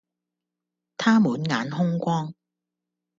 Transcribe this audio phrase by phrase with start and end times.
[0.97, 2.33] 他滿眼兇光，